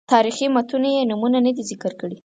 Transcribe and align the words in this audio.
تاریخي 0.13 0.45
متونو 0.55 0.89
یې 0.95 1.07
نومونه 1.09 1.39
نه 1.45 1.51
دي 1.55 1.63
ذکر 1.71 1.93
کړي. 2.01 2.17